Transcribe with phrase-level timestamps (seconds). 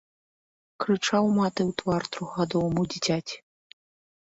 [0.83, 3.37] Крычаў маты ў твар трохгадоваму дзіцяці.